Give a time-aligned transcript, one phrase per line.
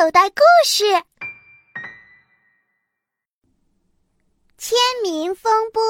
[0.00, 0.82] 口袋故事：
[4.56, 5.82] 签名风波。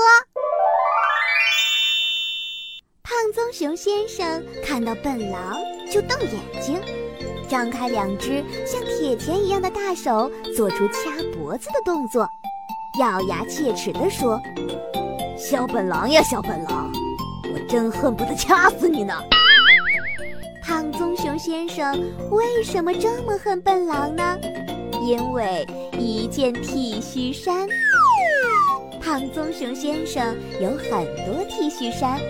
[3.05, 5.61] 胖棕熊先生看到笨狼
[5.93, 6.83] 就瞪眼睛，
[7.49, 12.29] 张开两只像铁钳一样的大手，做出掐脖子的动作，
[12.99, 14.41] 咬牙切齿地说
[15.39, 16.91] ：“小笨狼呀，小笨狼，
[17.45, 19.15] 我真恨不得掐死你呢！”
[21.41, 21.99] 先生
[22.31, 24.39] 为什么这么恨笨狼呢？
[25.03, 25.67] 因为
[25.99, 27.67] 一件 T 恤衫。
[29.01, 32.21] 胖棕熊先生有很多 T 恤衫，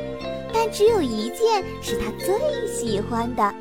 [0.55, 3.53] 但只有一件是他最喜欢的，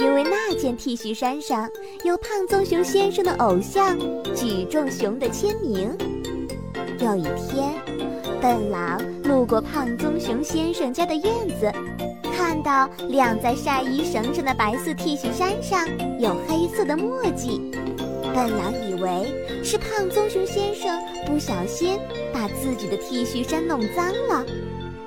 [0.00, 1.70] 因为那件 T 恤衫上
[2.02, 3.96] 有胖棕熊先生的偶像
[4.34, 5.96] 举重熊的签名。
[6.98, 7.72] 有一天，
[8.40, 11.22] 笨狼路过胖棕熊先生家的院
[11.60, 11.72] 子。
[12.64, 15.86] 到晾在晒衣绳上的白色 T 恤衫上
[16.18, 17.60] 有黑色的墨迹，
[18.34, 21.98] 笨狼以为是胖棕熊先生不小心
[22.32, 24.44] 把自己的 T 恤衫弄脏了，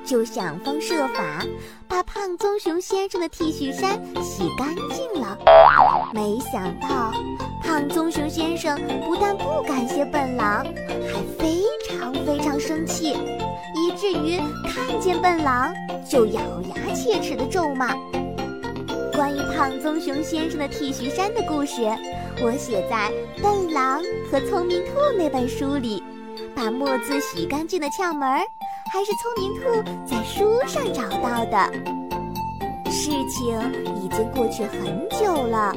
[0.08, 1.46] 就想方设法
[1.86, 5.38] 把胖棕熊先生的 T 恤衫洗干净了。
[6.14, 7.12] 没想到，
[7.62, 13.18] 胖棕熊先生不但不感谢笨狼，还非常非常生气。
[13.76, 15.74] 以至于看见笨狼
[16.10, 17.94] 就咬牙切齿的咒骂。
[19.14, 21.82] 关于胖棕熊先生的 T 恤衫的故事，
[22.42, 23.12] 我写在
[23.44, 26.02] 《笨狼和聪明兔》那本书里。
[26.56, 28.42] 把墨渍洗干净的窍门儿，
[28.92, 31.72] 还是聪明兔在书上找到的。
[32.90, 33.58] 事情
[33.96, 35.76] 已经过去很久了，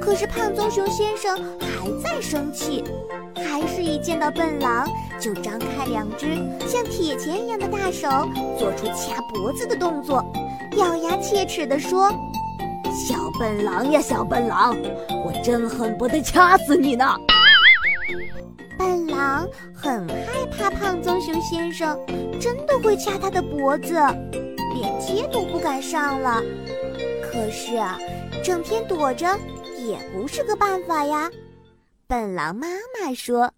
[0.00, 2.82] 可是胖棕熊先生还在生气。
[3.34, 4.88] 还是一见到笨狼
[5.20, 8.08] 就张开两只像铁钳一样的大手，
[8.58, 10.24] 做出掐脖子的动作，
[10.76, 12.10] 咬牙切齿地说
[12.94, 14.76] ：“小笨狼呀，小笨狼，
[15.24, 17.04] 我真恨不得掐死你呢！”
[18.78, 21.98] 笨狼很害怕胖棕熊先生
[22.40, 23.94] 真的会掐他的脖子，
[24.72, 26.40] 连街都不敢上了。
[27.20, 27.98] 可是啊，
[28.44, 29.26] 整天躲着
[29.76, 31.28] 也不是个办法呀。
[32.06, 33.52] 笨狼妈妈说：“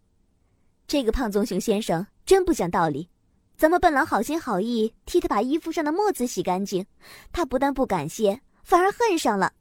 [0.89, 3.09] 这个胖棕熊先生真不讲道理，
[3.57, 6.85] 咱们笨狼好心好意替他把衣服上的墨渍洗干净，
[7.31, 9.53] 他不但不感谢，反而恨上了。”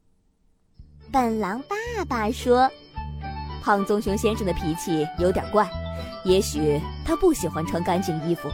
[1.12, 2.70] 笨狼爸爸说
[3.62, 5.68] ：“胖棕熊先生的脾气有点怪，
[6.24, 8.48] 也许他不喜欢穿干净衣服，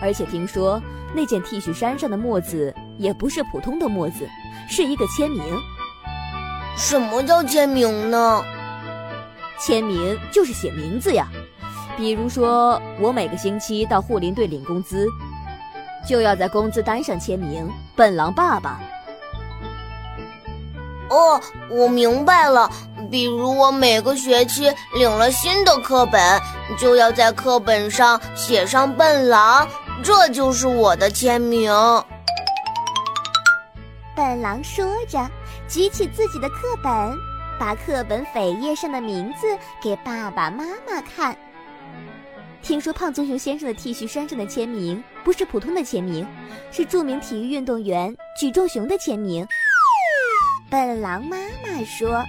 [0.00, 0.80] 而且听说
[1.14, 4.28] 那件 T 恤衫上的墨字也不是普通的墨字，
[4.68, 5.42] 是一个签名。
[6.76, 8.42] 什么叫签名呢？”
[9.60, 11.28] 签名就是写名字呀，
[11.96, 15.06] 比如说我每个星期到护林队领工资，
[16.06, 18.78] 就要在工资单上签名“笨狼爸爸”。
[21.08, 21.40] 哦，
[21.70, 22.68] 我明白了。
[23.14, 26.20] 比如我每个学期领了新的课本，
[26.76, 29.68] 就要在课本上写上“笨狼”，
[30.02, 31.72] 这就是我的签名。
[34.16, 35.30] 笨狼说着，
[35.68, 36.92] 举起自己的课本。
[37.56, 39.46] 把课本扉页上的名字
[39.80, 41.36] 给爸爸妈妈看。
[42.62, 46.26] 听说胖棕熊先生的 T 恤衫上的签名不是普通的签名，
[46.72, 49.46] 是著名体育运动员举重熊的签名。
[50.68, 52.20] 笨狼妈妈说：“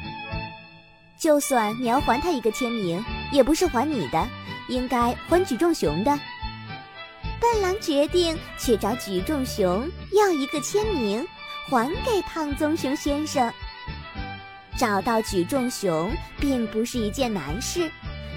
[1.18, 4.28] 就算你要还他一个签名，也不是还你的，
[4.68, 6.18] 应该还举重熊的。”
[7.40, 11.26] 笨狼决定去找举重熊要一个签名，
[11.70, 13.52] 还给胖棕熊先生。
[14.78, 17.90] 找到举重熊并不是一件难事，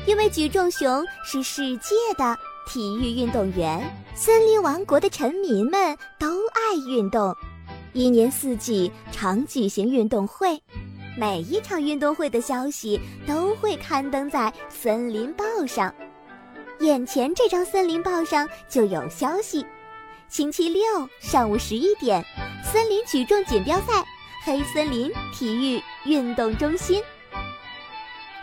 [0.07, 2.39] 因为举重熊是世界的
[2.69, 3.83] 体育运动员。
[4.15, 7.35] 森林王国的臣民们都爱运动，
[7.93, 10.61] 一年四季常举行运动会，
[11.19, 15.93] 每一场运动会的消息都会刊登在森林报上。
[16.79, 19.67] 眼前这张森林报上就有消息：
[20.29, 20.81] 星期六
[21.19, 22.25] 上午十一点，
[22.63, 24.05] 森林举重锦标赛。
[24.45, 27.03] 黑森林体育运动中心。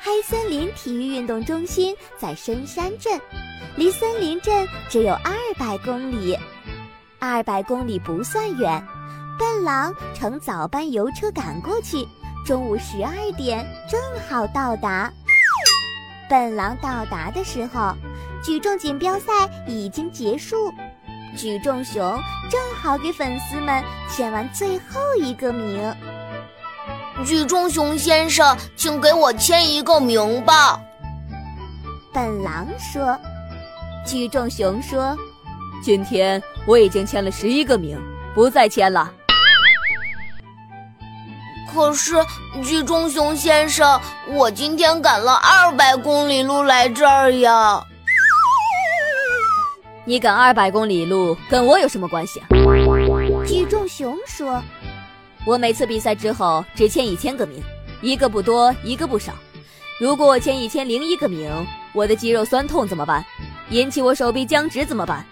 [0.01, 3.17] 黑森林体育运动中心在深山镇，
[3.77, 6.37] 离森林镇只有二百公里。
[7.19, 8.85] 二百公里不算远，
[9.39, 12.05] 笨狼乘早班油车赶过去，
[12.45, 13.99] 中午十二点正
[14.29, 15.11] 好到达。
[16.29, 17.95] 笨狼到达的时候，
[18.43, 19.33] 举重锦标赛
[19.67, 20.71] 已经结束。
[21.35, 22.01] 举重熊
[22.49, 25.91] 正好给粉丝们签完最后一个名。
[27.25, 30.79] 举重熊先生，请给我签一个名吧。
[32.13, 33.19] 笨狼说。
[34.05, 35.17] 举重熊说
[35.83, 37.99] ：“今天我已经签了十一个名，
[38.35, 39.11] 不再签了。”
[41.75, 42.13] 可是，
[42.63, 43.99] 举重熊先生，
[44.29, 47.83] 我今天赶了二百公里路来这儿呀。
[50.05, 52.47] 你赶二百公里路跟我有什么关系啊？
[53.45, 54.63] 举重熊说
[55.45, 57.61] ：“我每次比赛之后只签一千个名，
[58.01, 59.33] 一个不多，一个不少。
[59.99, 61.51] 如果我签一千零一个名，
[61.93, 63.25] 我的肌肉酸痛怎么办？
[63.69, 65.25] 引起我手臂僵直怎么办？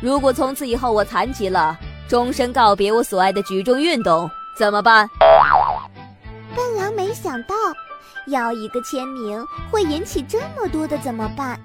[0.00, 5.06] 如果从此以后我残疾了，终身告别我所爱的举重运动怎么办？”
[6.60, 7.54] 笨狼没想到，
[8.26, 9.42] 要一个签名
[9.72, 11.58] 会引起这么多的怎么办？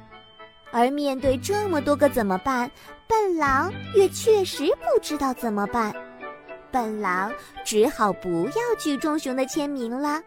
[0.72, 2.72] 而面对这么多个怎么办，
[3.06, 5.94] 笨狼也确实不知道怎么办。
[6.72, 7.30] 笨狼
[7.66, 10.22] 只好不要举重熊的签名了。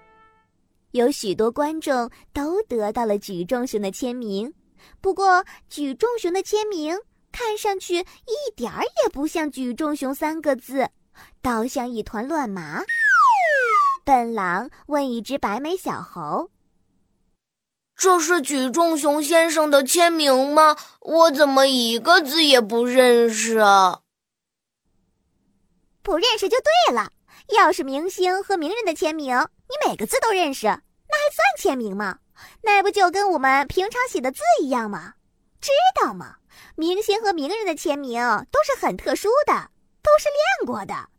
[0.90, 4.52] 有许多观众都得到了举重熊的签名，
[5.00, 6.94] 不过举重熊的签名
[7.32, 10.86] 看上去一点儿也不像“举重熊”三个字，
[11.40, 12.84] 倒像一团乱麻。
[14.08, 16.50] 笨狼问一只白眉小猴。
[17.94, 20.78] 这是举重熊先生的签名吗？
[21.00, 24.00] 我怎么一个字也不认识啊？
[26.02, 27.12] 不认识就对了。
[27.48, 29.36] 要是明星和名人的签名，
[29.68, 32.20] 你每个字都认识，那还算签名吗？
[32.62, 35.16] 那不就跟我们平常写的字一样吗？
[35.60, 35.70] 知
[36.00, 36.36] 道吗？
[36.76, 39.52] 明星和名人的签名都是很特殊的，
[40.02, 41.10] 都是练过的。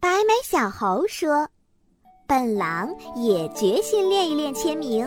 [0.00, 1.46] 白眉小猴说
[2.26, 5.06] ：“笨狼也决心练一练签名。”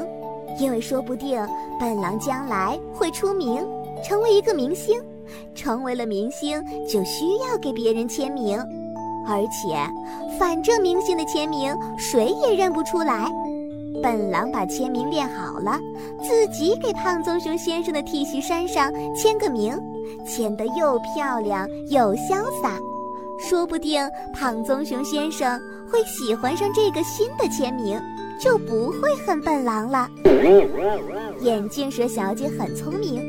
[0.59, 1.43] 因为说不定
[1.79, 3.67] 笨狼将来会出名，
[4.03, 5.01] 成为一个明星，
[5.55, 8.59] 成为了明星就需要给别人签名，
[9.27, 9.75] 而且
[10.37, 13.31] 反正明星的签名谁也认不出来。
[14.03, 15.79] 笨狼把签名练好了，
[16.21, 19.75] 自己给胖棕熊先生的 T 恤衫上签个名，
[20.23, 22.77] 签得又漂亮又潇洒，
[23.49, 25.59] 说不定胖棕熊先生
[25.91, 27.99] 会喜欢上这个新的签名。
[28.39, 30.09] 就不会恨笨狼了。
[31.39, 33.21] 眼镜蛇小姐很聪明，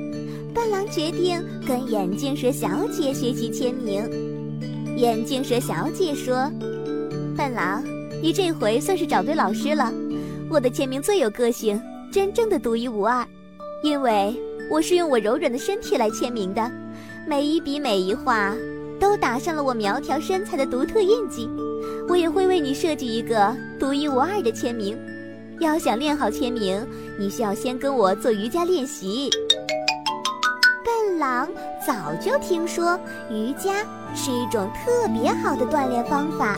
[0.52, 4.02] 笨狼决定跟眼镜蛇小姐学习签名。
[4.96, 6.50] 眼镜蛇小姐说
[7.37, 7.84] ：“笨狼，
[8.20, 9.93] 你这回算是找对老师了。
[10.50, 13.25] 我的签名最有个性，真正的独一无二，
[13.84, 14.34] 因为
[14.69, 16.69] 我是用我柔软的身体来签名的，
[17.28, 18.52] 每一笔每一画
[19.05, 21.47] 都打上了我苗条身材的独特印记。”
[22.09, 24.99] 我也会为你设计一个独一无二的签名。
[25.61, 26.83] 要想练好签名，
[27.19, 29.29] 你需要先跟我做瑜伽练习。
[30.85, 31.47] 笨狼
[31.87, 32.99] 早就听说
[33.31, 33.85] 瑜伽
[34.15, 36.56] 是一种特别好的锻炼方法，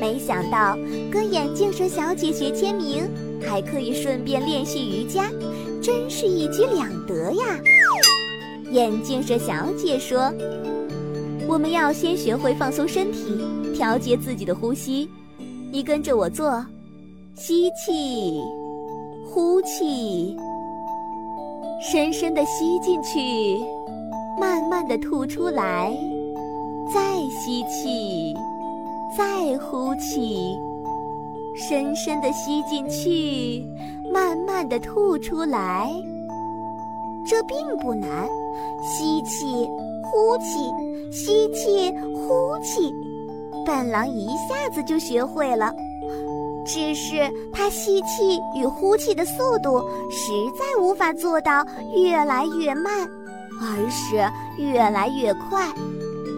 [0.00, 0.76] 没想到
[1.10, 3.10] 跟眼镜蛇小姐学签名，
[3.42, 5.28] 还可以顺便练习瑜伽，
[5.82, 7.44] 真是一举两得呀！
[8.70, 10.32] 眼镜蛇小姐说
[11.50, 13.18] ：“我们要先学会放松身体。”
[13.74, 15.08] 调节自己的呼吸，
[15.72, 16.64] 你跟着我做，
[17.34, 18.40] 吸气，
[19.26, 20.36] 呼气，
[21.80, 23.58] 深深的吸进去，
[24.38, 25.96] 慢慢的吐出来，
[26.94, 28.34] 再吸气，
[29.16, 30.58] 再呼气，
[31.56, 33.66] 深深的吸进去，
[34.12, 35.90] 慢慢的吐出来。
[37.26, 38.28] 这并不难，
[38.82, 39.46] 吸气，
[40.04, 40.70] 呼气，
[41.10, 42.92] 吸气，呼气。
[43.66, 45.72] 笨狼一下子就学会了，
[46.64, 49.80] 只是他吸气与呼气的速度
[50.10, 53.08] 实在无法做到越来越慢，
[53.60, 54.16] 而是
[54.62, 55.68] 越来越快，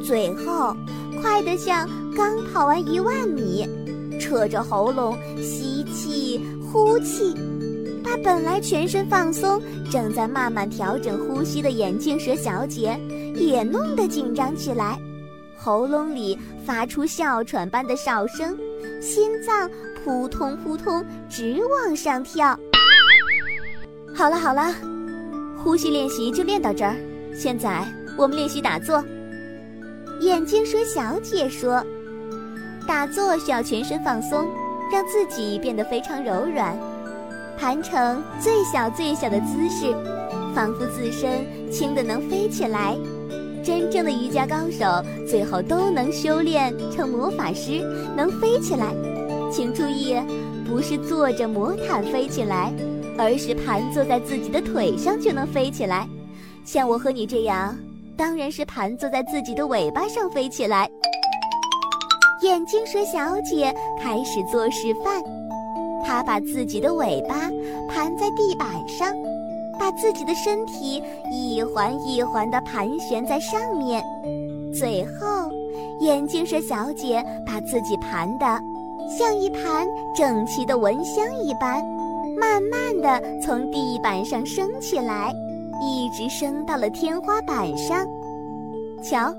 [0.05, 0.75] 最后
[1.21, 3.67] 快得像刚跑完一万米，
[4.19, 6.41] 扯着喉咙吸气
[6.73, 7.35] 呼气，
[8.03, 12.99] 把本来全身放松、正在慢慢调整呼吸的眼镜蛇小姐
[13.47, 14.99] 也弄得紧张起来。
[15.57, 18.59] 喉咙里发出哮喘般的哨声，
[19.01, 19.71] 心脏
[20.05, 22.59] 扑通扑通直往上跳。
[24.15, 24.75] 好了好了，
[25.63, 26.97] 呼吸练习就练到这儿。
[27.35, 27.87] 现在
[28.19, 29.03] 我们练习打坐。
[30.21, 31.85] 眼镜蛇小姐说
[32.87, 34.47] ：“打坐需要全身放松，
[34.93, 36.77] 让自己变得非常柔软，
[37.57, 39.93] 盘成最小最小的姿势，
[40.55, 42.97] 仿佛自身轻的能飞起来。”
[43.65, 44.85] 真正的瑜伽高手
[45.27, 47.81] 最后都能修炼成魔法师，
[48.17, 48.93] 能飞起来。
[49.51, 50.17] 请注意，
[50.67, 52.73] 不是坐着魔毯飞起来，
[53.19, 56.09] 而是盘坐在自己的腿上就能飞起来。
[56.65, 57.77] 像我和你这样，
[58.17, 60.89] 当然是盘坐在自己的尾巴上飞起来。
[62.43, 65.23] 眼镜蛇小姐开始做示范，
[66.05, 67.35] 她把自己的尾巴
[67.89, 69.15] 盘在地板上。
[69.79, 74.03] 把自己的身体一环一环地盘旋在上面，
[74.73, 75.51] 最后，
[76.01, 78.47] 眼镜蛇小姐把自己盘得
[79.19, 79.87] 像一盘
[80.17, 81.83] 整齐的蚊香一般，
[82.39, 85.33] 慢慢地从地板上升起来，
[85.83, 88.07] 一直升到了天花板上。
[89.03, 89.35] 瞧，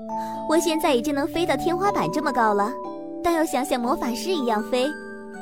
[0.48, 2.70] 我现在已经能飞到天花板这么高了，
[3.22, 4.86] 但要想像魔法师一样飞，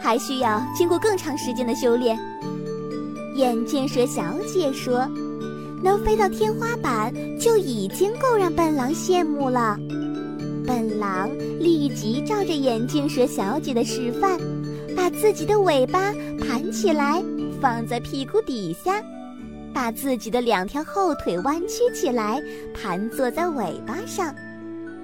[0.00, 2.16] 还需要经过更长时间的修炼。
[3.34, 5.08] 眼镜蛇小姐说
[5.82, 9.78] ：“能飞到天花板就已经够让笨狼羡慕了。”
[10.66, 14.38] 笨狼立即照着眼镜蛇小姐的示范，
[14.94, 17.22] 把自己的尾巴盘起来，
[17.60, 19.02] 放在屁股底下，
[19.72, 22.40] 把自己的两条后腿弯曲起来，
[22.74, 24.32] 盘坐在尾巴上，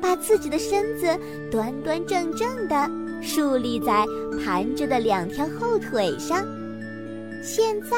[0.00, 1.06] 把自己的身子
[1.50, 2.88] 端端正正地
[3.22, 4.04] 竖立在
[4.44, 6.44] 盘着的两条后腿上。
[7.42, 7.96] 现在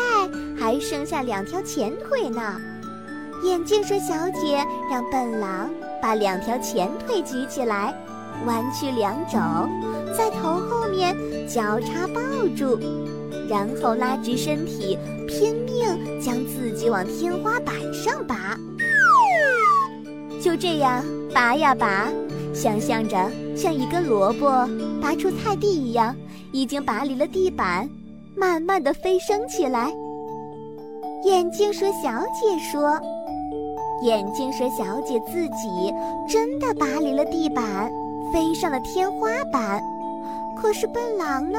[0.58, 2.60] 还剩下两条前腿呢。
[3.44, 5.70] 眼镜蛇小姐让笨狼
[6.02, 7.94] 把两条前腿举起来，
[8.46, 9.38] 弯曲两肘，
[10.16, 11.16] 在头后面
[11.48, 12.20] 交叉抱
[12.54, 12.78] 住，
[13.48, 18.58] 然后拉直身体，拼命将自己往天花板上拔。
[20.42, 22.08] 就这样拔呀拔，
[22.52, 24.68] 想象着像一根萝卜
[25.00, 26.14] 拔出菜地一样，
[26.52, 27.88] 已经拔离了地板。
[28.36, 29.92] 慢慢的飞升起来。
[31.24, 32.98] 眼镜蛇小姐说
[34.02, 35.92] ：“眼镜蛇小姐自己
[36.28, 37.90] 真的拔离了地板，
[38.32, 39.82] 飞上了天花板。
[40.56, 41.58] 可是笨狼呢，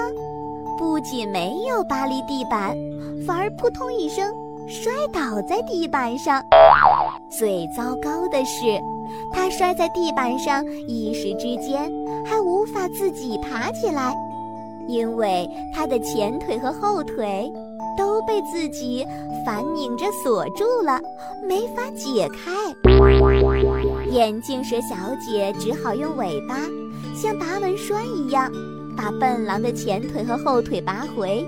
[0.78, 2.76] 不仅没有拔离地板，
[3.26, 4.32] 反而扑通一声
[4.68, 6.44] 摔倒在地板上。
[7.30, 8.80] 最糟糕的是，
[9.32, 11.92] 他摔在地板上，一时之间
[12.26, 14.14] 还无法自己爬起来。”
[14.88, 17.52] 因为他的前腿和后腿
[17.98, 19.06] 都被自己
[19.46, 21.00] 反拧着锁住了，
[21.48, 22.52] 没法解开。
[24.12, 26.56] 眼镜蛇小姐只好用尾巴
[27.16, 28.52] 像拔门栓一样，
[28.98, 31.46] 把笨狼的前腿和后腿拔回，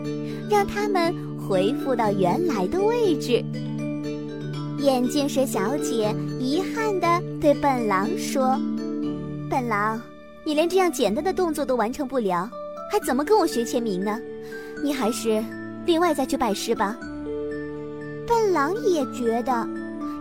[0.50, 1.14] 让它们
[1.48, 3.44] 恢复到原来的位置。
[4.80, 7.08] 眼镜蛇小姐遗憾地
[7.40, 8.58] 对笨狼说
[9.50, 10.02] ：“笨狼，
[10.46, 12.50] 你连这样简单的动作都完成不了。”
[12.94, 14.22] 还怎么跟我学签名呢？
[14.84, 15.44] 你还是
[15.84, 16.96] 另外再去拜师吧。
[18.28, 19.68] 笨狼也觉得，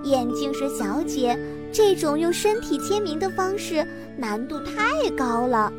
[0.04, 1.38] 眼镜蛇小姐
[1.70, 3.86] 这种用身体签名的方式
[4.16, 5.70] 难度太高了，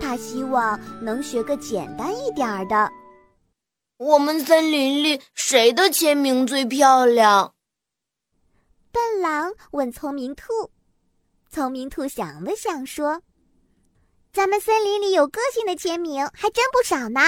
[0.00, 2.88] 他希望能学个简单一点儿的。
[3.96, 7.54] 我们森林里谁的签名最漂亮？
[8.92, 10.44] 笨狼问聪明兔。
[11.50, 13.20] 聪明兔想了想说。
[14.32, 17.20] 咱们森林里有个性的签名还真不少呢，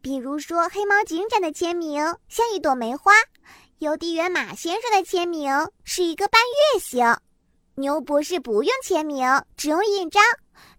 [0.00, 3.12] 比如说黑猫警长的签名像一朵梅花，
[3.80, 5.52] 邮递员马先生的签名
[5.84, 7.18] 是一个半月形，
[7.74, 9.28] 牛博士不用签名，
[9.58, 10.22] 只用印章，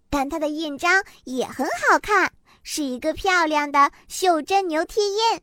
[0.09, 2.33] 但他的印章也很好看，
[2.63, 5.41] 是一个漂亮的袖珍牛蹄印。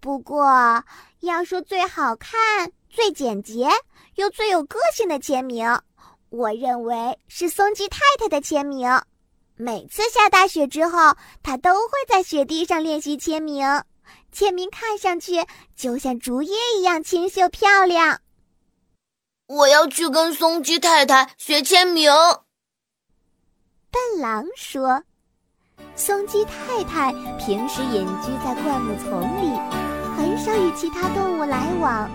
[0.00, 0.84] 不过，
[1.20, 3.68] 要说最好看、最简洁
[4.16, 5.64] 又最有个性的签名，
[6.30, 8.90] 我认为是松鸡太太的签名。
[9.56, 13.64] 每次下大雪之后，他都会在雪地上练习签名。
[14.32, 15.46] 签名看上去
[15.76, 18.20] 就像竹叶一样清秀漂亮。
[19.46, 22.10] 我要去跟松鸡太太学签名。
[23.92, 25.04] 笨狼说
[25.94, 29.56] ：“松鸡太太平时隐居在灌木丛里，
[30.16, 32.10] 很少与其他动物来往。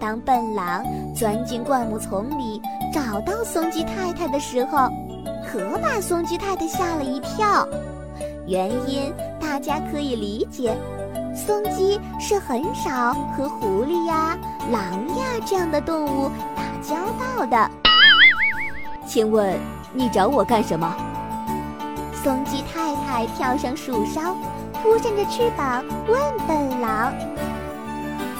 [0.00, 2.60] 当笨狼钻进灌木丛里，
[2.92, 4.88] 找到松鸡太太的时候。”
[5.46, 7.66] 可把松鸡太太吓了一跳，
[8.46, 10.76] 原因大家可以理解，
[11.34, 14.36] 松鸡是很少和狐狸呀、
[14.70, 14.82] 狼
[15.16, 17.70] 呀这样的动物打交道的。
[19.06, 19.58] 请问
[19.92, 20.94] 你找我干什么？
[22.22, 24.34] 松鸡太太跳上树梢，
[24.82, 27.12] 扑扇着翅膀问笨狼：“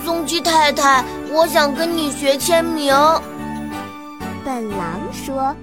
[0.05, 2.95] 松鸡太太，我想跟你学签名。”
[4.45, 5.55] 笨狼说。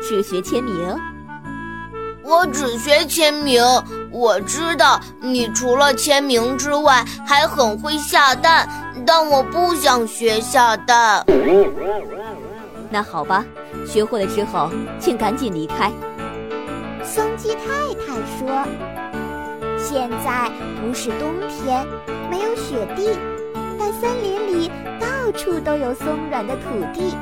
[0.00, 0.96] 只学签名，
[2.22, 3.62] 我只学签名。
[4.10, 8.66] 我知道你除了签名之外还很会下蛋，
[9.06, 11.24] 但我不想学下蛋。
[12.90, 13.44] 那好吧，
[13.86, 15.92] 学会了之后，请赶紧离开。
[17.04, 18.66] 松鸡太太说
[19.78, 20.50] ：“现在
[20.80, 21.86] 不是冬天，
[22.30, 23.10] 没有雪地，
[23.78, 27.14] 但森林里到处都有松软的土地。”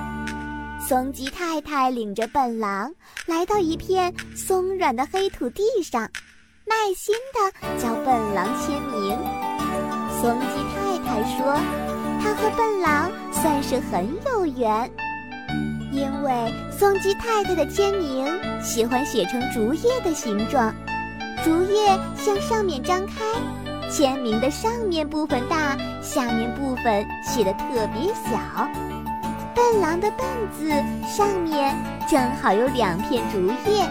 [0.89, 2.93] 松鸡太太领着笨狼
[3.27, 6.09] 来到一片松软的黑土地上，
[6.65, 9.19] 耐心地教笨狼签名。
[10.21, 11.59] 松鸡太太说
[12.23, 14.89] ：“她和笨狼算是很有缘，
[15.91, 18.25] 因为松鸡太太的签名
[18.63, 20.73] 喜欢写成竹叶的形状，
[21.43, 23.25] 竹叶向上面张开，
[23.91, 28.86] 签名的上面部分大，下面部分写的特别小。
[29.57, 30.69] 笨狼的“笨”字
[31.09, 31.75] 上面
[32.07, 33.89] 正好有两片竹叶，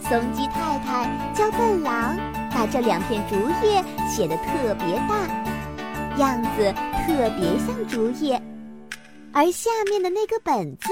[0.00, 2.16] 松鸡太太叫笨狼
[2.50, 5.14] 把这两片竹叶写得特别大，
[6.18, 6.74] 样子
[7.06, 8.42] 特别像竹叶。
[9.32, 10.90] 而下面的那个“本”字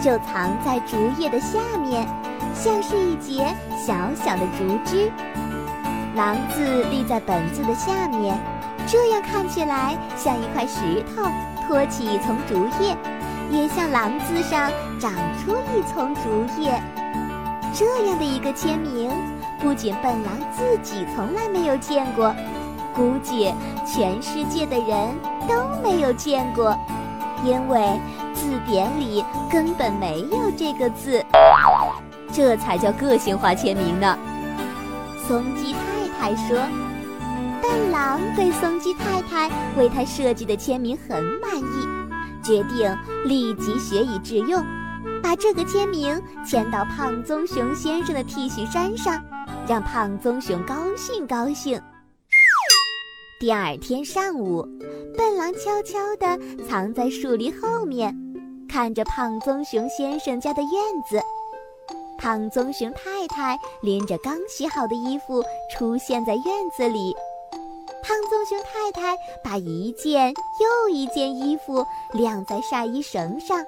[0.00, 2.06] 就藏在竹叶的下面，
[2.54, 3.44] 像是一节
[3.76, 5.10] 小小的竹枝。
[6.14, 8.38] 狼字立在“本”字的下面，
[8.86, 11.24] 这样看起来像一块石头
[11.66, 12.96] 托起一丛竹叶，
[13.50, 16.80] 也像狼字上长出一丛竹叶。
[17.74, 19.10] 这样的一个签名，
[19.60, 22.34] 不仅笨狼自己从来没有见过，
[22.94, 23.52] 估计
[23.86, 25.14] 全世界的人
[25.48, 26.76] 都没有见过。
[27.44, 28.00] 因为
[28.34, 31.24] 字典里根本没有这个字，
[32.32, 34.18] 这才叫个性化签名呢。
[35.26, 36.58] 松鸡太太说
[37.62, 41.86] ：“笨狼对松鸡太太为他设计的签名很满意，
[42.48, 44.64] 决定立即学以致用，
[45.22, 49.22] 把这个签名签到胖棕熊先生的 T 恤衫上，
[49.68, 51.78] 让胖棕熊高兴高兴。”
[53.38, 54.66] 第二天上午，
[55.14, 58.16] 笨狼悄悄地藏在树林后面，
[58.66, 60.70] 看着胖棕熊先生家的院
[61.06, 61.20] 子。
[62.16, 67.14] 胖棕熊太太拎着刚洗好的衣服出现在院子里。
[68.08, 73.62] 胖棕熊太太把一件又一件衣服晾在晒衣绳上。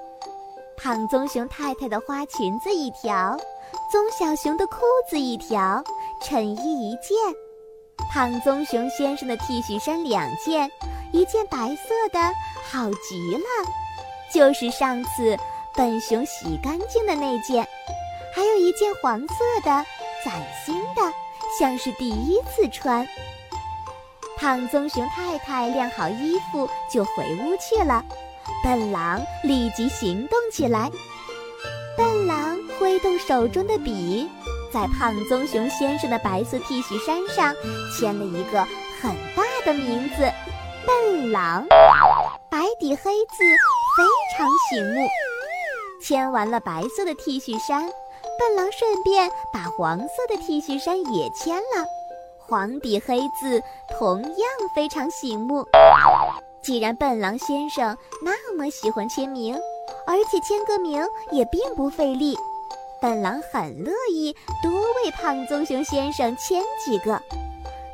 [0.75, 3.37] 胖棕熊太太的花裙子一条，
[3.91, 5.83] 棕小熊的裤子一条，
[6.23, 7.15] 衬衣一件。
[8.11, 10.71] 胖棕熊先生的 T 恤衫两件，
[11.13, 12.19] 一件白色的，
[12.63, 13.45] 好极了，
[14.33, 15.37] 就是上次
[15.75, 17.63] 笨熊洗干净的那件；
[18.33, 19.85] 还有一件黄色的，
[20.25, 20.33] 崭
[20.65, 21.13] 新的，
[21.59, 23.07] 像是第一次穿。
[24.41, 28.03] 胖棕熊太太晾好衣服就回屋去了，
[28.63, 30.89] 笨狼立即行动起来。
[31.95, 34.27] 笨狼挥动手中的笔。
[34.73, 37.53] 在胖棕熊先生的白色 T 恤衫上
[37.99, 38.65] 签了一个
[39.01, 40.23] 很大的名字
[40.87, 41.67] “笨狼”，
[42.49, 43.43] 白底黑字，
[43.97, 44.03] 非
[44.35, 45.07] 常醒目。
[46.01, 47.81] 签完了白色的 T 恤衫，
[48.39, 51.85] 笨狼顺便把黄色的 T 恤衫也签了，
[52.51, 53.63] 黄底黑字，
[53.97, 55.65] 同样非常醒目。
[56.61, 59.55] 既然笨狼先生那么喜欢签名，
[60.05, 62.37] 而且签个名也并不费力。
[63.01, 67.21] 笨狼很乐意多为胖棕熊先生签几个。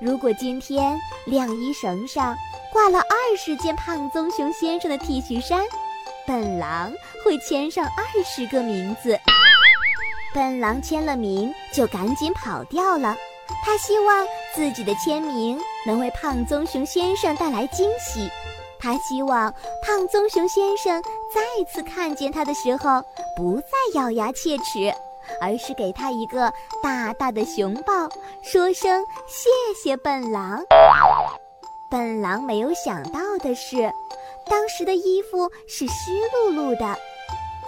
[0.02, 2.36] 如果今天晾衣绳上
[2.74, 5.63] 挂了二十件胖棕熊先生的 T 恤衫，
[6.26, 6.91] 笨狼
[7.24, 9.15] 会签上二十个名字。
[10.34, 13.15] 笨狼签了名就赶紧跑掉了，
[13.64, 18.30] 他希望自己的签名能为胖棕熊先生带来惊喜。
[18.80, 19.52] 他希望
[19.84, 21.02] 胖棕熊先生
[21.34, 23.02] 再次看见他的时候，
[23.36, 24.94] 不再咬牙切齿，
[25.42, 28.08] 而是给他一个大大的熊抱，
[28.44, 29.50] 说声谢
[29.82, 30.64] 谢笨狼。
[31.90, 33.92] 笨狼没有想到的是，
[34.48, 36.96] 当时的衣服是湿漉漉的，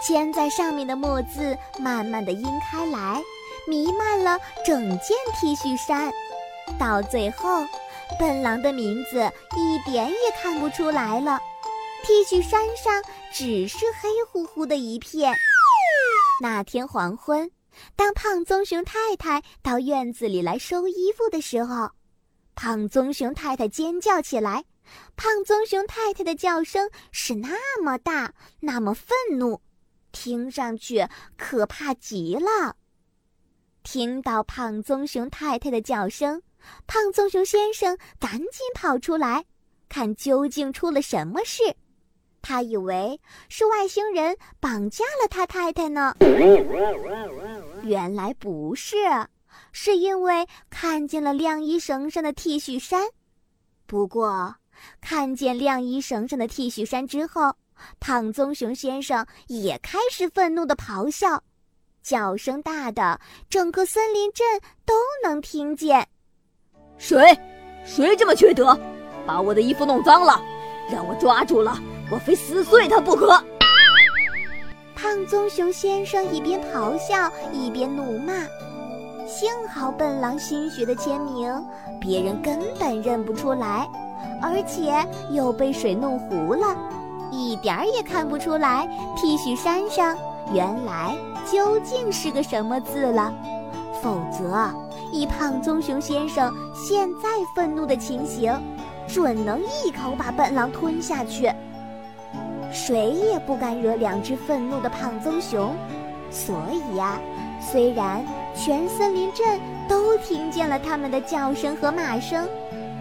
[0.00, 3.20] 签在上面的墨字慢慢的晕开来，
[3.70, 6.12] 弥漫了整件 T 恤衫，
[6.76, 7.64] 到最后。
[8.18, 11.38] 笨狼的名字一点也看不出来了
[12.02, 13.00] ，T 恤衫上
[13.32, 15.32] 只是黑乎乎的一片。
[16.42, 17.48] 那天黄昏，
[17.94, 21.90] 当胖棕熊太太到院子里来收衣服的时候，
[22.56, 24.64] 胖棕熊太太尖叫起来。
[25.14, 29.62] 胖棕熊太太的叫声是那么大，那么愤怒，
[30.10, 31.06] 听上去
[31.38, 32.74] 可怕极了。
[33.82, 36.40] 听到胖棕熊太太的叫声。
[36.86, 39.44] 胖棕熊先生赶紧跑出来，
[39.88, 41.74] 看究竟出了什么事。
[42.42, 46.14] 他以为是外星人绑架了他太太呢。
[47.82, 48.96] 原来不是，
[49.72, 53.06] 是因为看见了晾衣绳上的 T 恤衫。
[53.86, 54.54] 不过，
[55.00, 57.54] 看见晾衣绳上的 T 恤衫之后，
[57.98, 61.42] 胖棕熊先生也开始愤怒地咆哮，
[62.02, 64.46] 叫声大的整个森林镇
[64.84, 66.06] 都能听见。
[66.98, 67.38] 谁？
[67.84, 68.78] 谁这么缺德，
[69.26, 70.40] 把我的衣服弄脏了？
[70.92, 71.78] 让我抓住了，
[72.10, 73.42] 我非撕碎他不可！
[74.94, 78.34] 胖棕熊先生一边咆哮一边怒骂。
[79.26, 81.64] 幸好笨狼新学的签名，
[82.00, 83.88] 别人根本认不出来，
[84.42, 84.92] 而且
[85.30, 86.76] 又被水弄糊了，
[87.30, 88.86] 一点儿也看不出来
[89.16, 90.18] T 恤衫上
[90.52, 91.16] 原来
[91.50, 93.32] 究竟是个什么字了。
[94.02, 94.68] 否则。
[95.12, 98.56] 以胖棕熊先生现在愤怒的情形，
[99.08, 101.52] 准能一口把笨狼吞下去。
[102.70, 105.74] 谁也不敢惹两只愤怒的胖棕熊，
[106.30, 107.18] 所以呀，
[107.60, 108.24] 虽然
[108.54, 112.48] 全森林镇都听见了他们的叫声和骂声，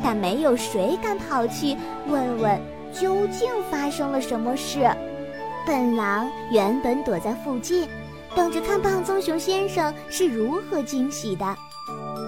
[0.04, 2.60] 但没有谁敢跑去问问
[2.92, 4.90] 究竟发生了什么事。
[5.66, 7.88] 笨狼原本躲在附近，
[8.36, 11.46] 等着看胖棕熊先生是如何惊喜的。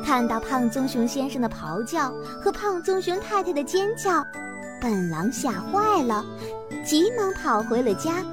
[0.06, 2.12] 看到胖棕熊先生的咆哮
[2.44, 4.24] 和胖棕熊太太的尖叫，
[4.82, 6.26] 笨狼吓坏了。
[6.84, 8.24] 急忙跑回了家。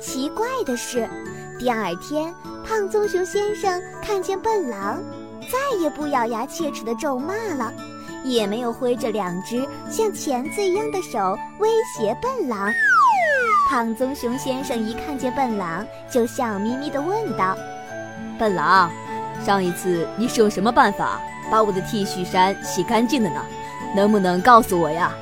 [0.00, 1.08] 奇怪的是，
[1.58, 2.34] 第二天，
[2.66, 5.02] 胖棕熊先生看见笨狼，
[5.50, 7.72] 再也不咬牙切齿地咒骂了，
[8.24, 12.70] 也没有挥着两只像钳子一样的手威胁笨狼。
[13.70, 17.56] 胖棕熊先生一看见笨狼，就笑眯眯地问道
[18.36, 18.90] ：“笨狼，
[19.46, 23.40] 上一次你是用什么办法把我的 T 恤衫洗干净的呢？
[23.94, 25.12] 能不能告诉我呀？”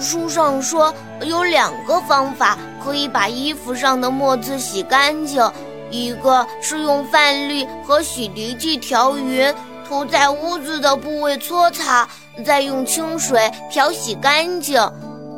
[0.00, 5.46] 书上说有两个方法可以把衣服上的墨渍洗干净，
[5.90, 9.54] 一个是用饭粒和洗涤剂调匀，
[9.86, 12.08] 涂在污渍的部位搓擦，
[12.42, 14.80] 再用清水漂洗干净；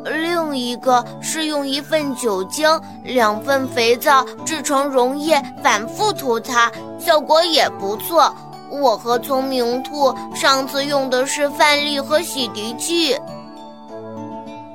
[0.04, 2.68] 另一个是用一份酒精、
[3.02, 8.34] 两份肥皂制成溶液，反复涂擦，效果也不错。
[8.70, 13.16] 我和聪明兔上次用的是饭粒和洗涤剂。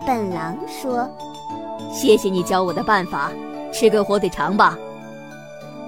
[0.05, 1.09] 笨狼说
[1.93, 3.31] ：“谢谢你教我的办法，
[3.73, 4.77] 吃根火腿肠吧。”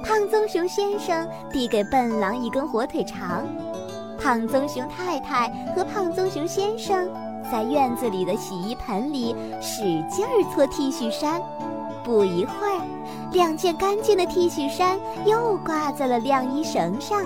[0.04, 3.46] 胖棕熊先生递给笨狼一根火腿肠，
[4.22, 7.08] 胖棕熊太太和胖棕熊先生
[7.52, 11.42] 在院子里的洗衣盆里使劲儿搓 T 恤衫。
[12.04, 12.82] 不一会儿，
[13.34, 17.26] 两件干净的 T 恤衫又挂在了晾衣绳上。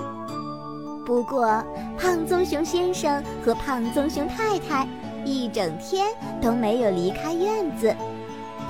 [1.06, 1.64] 不过，
[1.96, 4.86] 胖棕熊先生和胖棕熊太太。
[5.24, 6.06] 一整天
[6.40, 7.92] 都没有离开院子，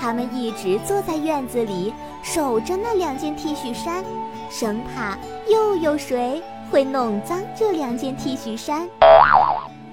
[0.00, 1.92] 他们一直坐在院子里
[2.22, 4.02] 守着那两件 T 恤衫，
[4.48, 5.18] 生怕
[5.50, 8.88] 又有谁会弄脏这两件 T 恤衫。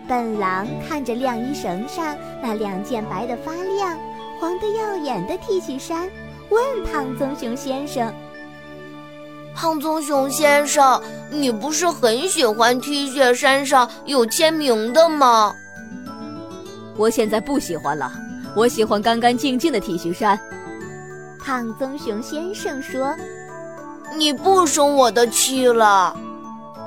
[0.08, 3.98] 笨狼看着晾衣绳上那两件白得发亮、
[4.39, 6.10] 黄得耀眼的 T 恤衫，
[6.50, 8.13] 问胖棕熊先生
[9.56, 15.56] ：“胖棕熊先生，你不是很喜欢 T 恤衫上有签名的吗？”
[16.98, 18.12] 我现在不喜欢了，
[18.56, 20.39] 我喜欢干干净净的 T 恤衫。
[21.39, 23.16] 胖棕熊先生说
[24.16, 26.16] ：“你不生我的气了？”“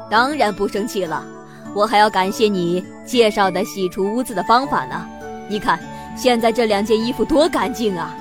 [0.09, 1.27] 当然不生气了，
[1.77, 5.07] 我还要感谢你介绍的洗除污渍的方法呢。
[5.47, 5.79] 你看，
[6.17, 8.17] 现在这两件衣服多干净啊！”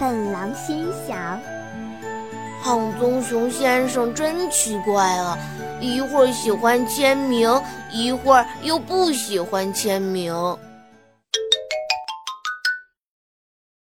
[0.00, 1.38] 笨狼心想
[2.64, 5.38] ：“胖棕熊先生真奇怪啊，
[5.78, 7.60] 一会儿喜欢签名，
[7.92, 10.34] 一会儿又不喜欢签名。”